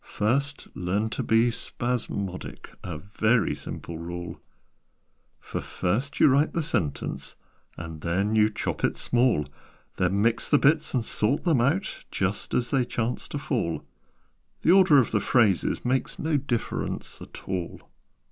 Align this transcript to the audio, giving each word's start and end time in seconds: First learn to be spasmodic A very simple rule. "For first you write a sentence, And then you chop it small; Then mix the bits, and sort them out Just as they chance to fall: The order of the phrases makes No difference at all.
First 0.03 0.67
learn 0.73 1.11
to 1.11 1.21
be 1.21 1.51
spasmodic 1.51 2.73
A 2.83 2.97
very 2.97 3.53
simple 3.53 3.99
rule. 3.99 4.41
"For 5.39 5.61
first 5.61 6.19
you 6.19 6.27
write 6.27 6.55
a 6.57 6.63
sentence, 6.63 7.35
And 7.77 8.01
then 8.01 8.35
you 8.35 8.49
chop 8.49 8.83
it 8.83 8.97
small; 8.97 9.45
Then 9.97 10.19
mix 10.23 10.49
the 10.49 10.57
bits, 10.57 10.95
and 10.95 11.05
sort 11.05 11.43
them 11.45 11.61
out 11.61 12.03
Just 12.09 12.55
as 12.55 12.71
they 12.71 12.83
chance 12.83 13.27
to 13.27 13.37
fall: 13.37 13.85
The 14.63 14.71
order 14.71 14.97
of 14.97 15.11
the 15.11 15.21
phrases 15.21 15.85
makes 15.85 16.17
No 16.17 16.35
difference 16.35 17.21
at 17.21 17.47
all. 17.47 17.79